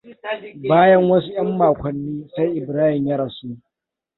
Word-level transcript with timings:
Bayan 0.69 1.03
wasu 1.11 1.29
yan 1.37 1.49
makonni 1.59 2.29
sai 2.33 2.55
Ibrahim 2.59 3.07
ya 3.07 3.17
rasu. 3.17 3.47